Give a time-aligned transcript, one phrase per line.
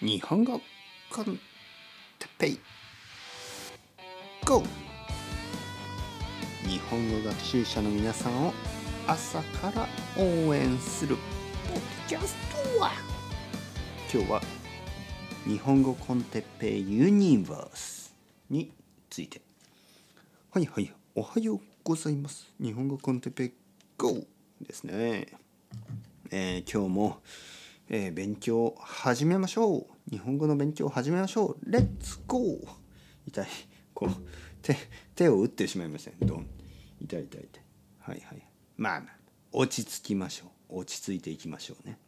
[0.00, 0.60] 日本語
[1.10, 2.60] コンテッペイ。
[4.44, 4.62] GO!
[6.62, 8.52] 日本語学習者の皆さんを
[9.08, 11.16] 朝から応援する。
[11.66, 12.36] ポッドキャス
[12.76, 12.92] トは？
[14.14, 14.40] 今日は
[15.44, 18.14] 日本語コンテッペイユニバース
[18.50, 18.70] に
[19.10, 19.40] ついて。
[20.52, 22.52] はいはいおはようございます。
[22.62, 23.52] 日本語コンテッペイ
[23.96, 24.24] GO!
[24.60, 25.26] ですね。
[26.30, 27.18] えー、今日も
[27.90, 29.86] えー、勉強始めましょう。
[30.10, 31.70] 日本語の勉強を始めましょう。
[31.70, 32.58] レッツゴー
[33.26, 33.46] 痛い。
[33.94, 34.10] こう
[34.60, 34.76] 手
[35.14, 36.46] 手を打ってしまいませんドン。
[37.00, 37.62] 痛い痛い痛い。
[38.00, 38.46] はいはい。
[38.76, 39.10] まあまあ
[39.52, 40.80] 落ち着きましょう。
[40.80, 41.98] 落ち着いていきましょうね。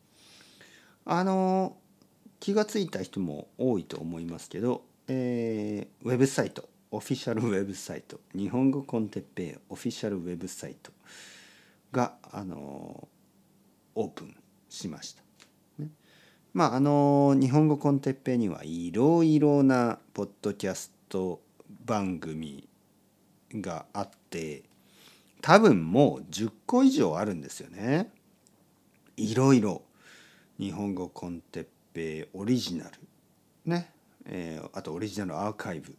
[1.07, 1.79] あの
[2.41, 6.69] 気が付いた人も多いと思いますけど、えー、ウェブサイト。
[6.93, 8.21] オフィシャルウェブサイト。
[8.35, 10.93] 日本語コンテッペイオフィシャルウェブサイト
[11.93, 13.09] があの
[13.95, 14.37] オープン
[14.69, 15.30] しました。
[16.53, 21.41] まああの日本語コンテッペにはいろいろなポッドキャスト
[21.85, 22.69] 番組
[23.55, 24.65] があって
[25.43, 28.11] 多分もう10個以上あるんですよね。
[29.17, 29.83] いろいろ。
[30.59, 32.91] 日本語コンテッペオリジナル。
[33.65, 33.91] ね、
[34.27, 35.97] えー、あとオリジナルアーカイブ。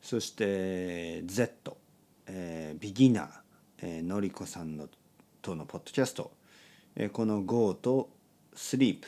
[0.00, 1.76] そして Z、
[2.26, 3.28] えー、ビギナー、
[3.82, 4.88] えー、のりこさんの
[5.42, 6.30] とのポッドキャスト、
[6.94, 8.08] えー、この GO と
[8.54, 9.00] Sleep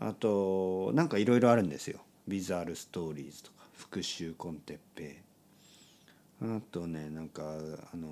[0.00, 2.00] あとなんかいろいろあるんですよ。
[2.26, 5.22] ビザールストーリーズとか復讐コンテッペ
[6.42, 6.44] イ。
[6.44, 7.42] あとねなんか
[7.92, 8.08] あの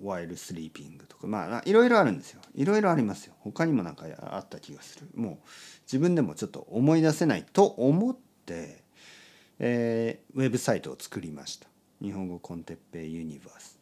[0.00, 2.40] ワイルスリーピングとかまあいろいろあるんですよ。
[2.54, 3.34] いろいろありますよ。
[3.40, 5.08] 他にもなんかあった気がする。
[5.14, 5.48] もう
[5.82, 8.84] 自分でもちょっと思い出せないと思って、
[9.58, 11.66] えー、ウェブサイトを作りました。
[12.00, 13.80] 日本語コンテッペイユニバース。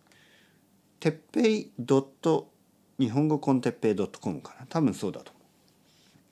[1.00, 4.66] てっぺい日本語コンテッペイドットコムかな。
[4.68, 5.33] 多分そうだと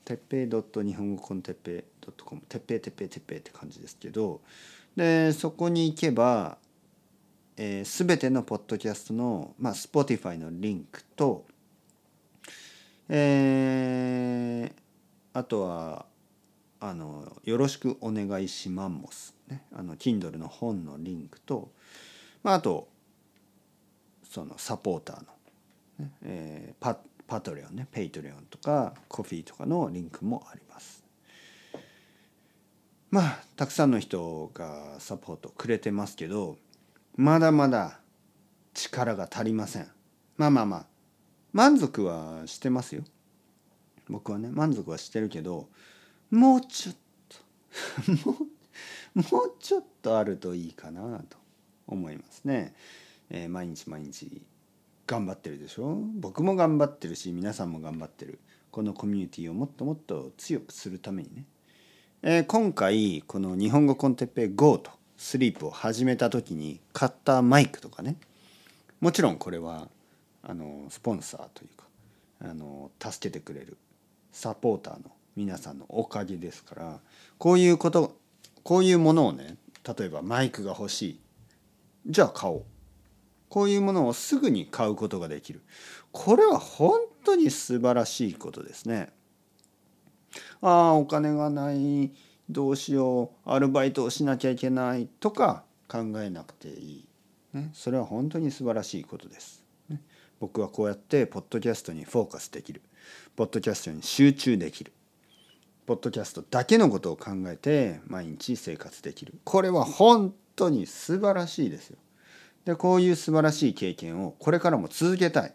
[0.05, 4.41] てっぺいドット日本語コンテッペイドットコムてっぺいてっぺいてっぺいって感じですけど
[4.95, 6.57] でそこに行けば、
[7.57, 11.45] えー、全てのポッドキャストの、まあ、Spotify のリンクと、
[13.09, 16.05] えー、あとは
[16.79, 19.63] あの「よろしくお願いしマンモス」ね。
[19.71, 21.71] あの Kindle の本のリンクと、
[22.43, 22.89] まあ、あと
[24.29, 25.23] そのサポーターの、
[25.99, 26.97] ねえー、パッ
[27.27, 31.03] Patreon ね Patreon とか Ko-fi とかのリンクもあります。
[33.09, 36.57] まあたくさんの人がサポートくれてますけど
[37.15, 37.99] まだまだ
[38.73, 39.87] 力が足りません。
[40.37, 40.85] まあまあまあ
[41.51, 43.03] 満足はしてますよ。
[44.09, 45.69] 僕はね満足はしてるけど
[46.31, 46.95] もうちょっ
[48.25, 48.53] と もう
[49.15, 51.37] もうちょっとあるといいかなと
[51.87, 52.73] 思いますね、
[53.29, 54.41] えー、毎日毎日
[55.05, 55.97] 頑張ってるでしょ？
[56.19, 58.39] 僕も頑張ってるし皆さんも頑張ってる。
[58.71, 61.45] このコミュニティをもっともっと強くするためにね、
[62.23, 68.15] えー、今回この日本語コンテッペイ GO とスリープを始めた時に買ったマイクとかね。
[68.99, 69.89] もちろんこれは
[70.41, 71.83] あのスポンサーというか
[72.49, 73.77] あの助けてくれる
[74.31, 76.99] サポーターの皆さんのおかげですから
[77.37, 78.15] こういうこと
[78.63, 79.57] こういうものをね
[79.97, 81.19] 例えばマイクが欲しい。
[82.07, 82.63] じゃあ買おう。
[83.53, 85.61] こういうものをすぐに買うことができる
[86.11, 89.13] これは本当に素晴らしいことですね。
[90.59, 92.11] ああお金がない
[92.49, 97.05] どうしようアルバイトをしなきゃいけないとか考えなくていい、
[97.53, 99.63] ね、それは本当に素晴らしいことです。
[99.87, 100.01] ね、
[100.39, 102.81] 僕はこうやってポッドキャストにフォーカスできる
[103.35, 104.91] ポッドキャストに集中できる
[105.85, 111.99] ポッドキャストだけのことを考えて毎日生活できるこれは本当に素晴らしいですよ。
[112.65, 115.53] でこういう素晴らしい経験をこれからも続けたい。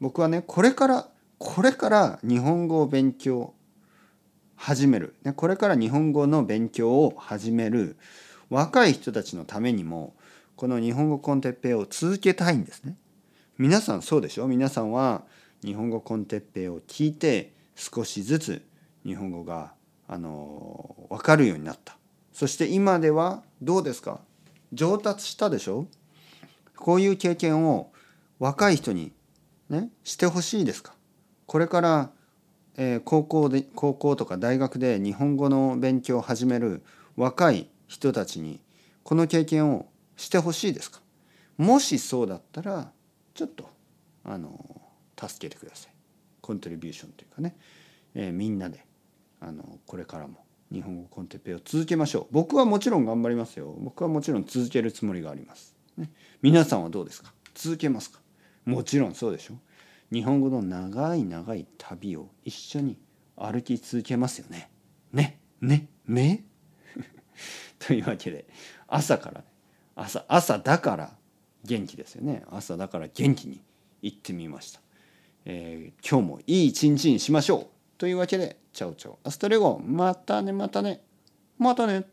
[0.00, 3.54] 僕はねこれからこれから日本語を勉強
[4.56, 7.96] 始める、ね、これから日本語の勉強を始める
[8.48, 10.14] 若い人たちのためにも
[10.56, 12.96] この日本語コンテッペイを続けたいんですね。
[13.58, 14.46] 皆さんそうでしょ？
[14.46, 15.22] 皆さんは
[15.64, 18.62] 日本語コンテッペイを聞いて少しずつ
[19.04, 19.72] 日本語が
[20.08, 21.96] あの分かるようになった。
[22.32, 24.20] そして今ではどうですか？
[24.72, 25.86] 上達したでしょ？
[26.76, 27.92] こういう経験を
[28.38, 29.12] 若い人に
[29.68, 30.94] ねしてほしいですか？
[31.46, 32.10] これから、
[32.76, 36.82] えー、高校で高校とか大学で日本語の勉強を始める
[37.16, 38.60] 若い人たちに
[39.02, 39.86] この経験を
[40.16, 41.00] してほしいですか？
[41.58, 42.90] もしそうだったら
[43.34, 43.68] ちょっと
[44.24, 44.80] あの
[45.20, 45.92] 助けてください。
[46.40, 47.56] コントリビューションというかね、
[48.14, 48.84] えー、みんなで
[49.40, 52.26] あのこれからも日本語コンテッペイを続けましょう。
[52.32, 53.74] 僕はもちろん頑張りますよ。
[53.78, 55.76] 僕はもちろん続けるつもりがあります。
[55.96, 56.10] ね、
[56.40, 57.32] 皆さんはどうですか？
[57.54, 58.20] 続けますか？
[58.64, 59.54] もちろんそうでしょ。
[60.12, 62.98] 日本語の長い長い旅を一緒に
[63.36, 64.70] 歩き続けますよね。
[65.12, 65.40] ね？
[65.60, 65.88] ね？
[66.06, 66.44] め
[67.78, 68.46] というわけで
[68.88, 69.44] 朝から
[69.94, 71.16] 朝朝だから
[71.64, 72.44] 元気ですよね。
[72.50, 73.60] 朝だから元気に
[74.02, 74.80] 行ってみました、
[75.44, 77.66] えー、今日もいい一日にしましょう。
[77.98, 81.02] というわけでチャオチャオアストレゴまたねまたね
[81.58, 82.04] またね。